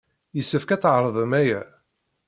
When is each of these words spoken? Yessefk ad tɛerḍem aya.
Yessefk 0.35 0.69
ad 0.71 0.81
tɛerḍem 0.81 1.31
aya. 1.41 1.61